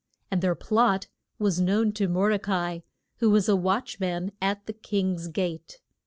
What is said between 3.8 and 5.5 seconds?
man at the king's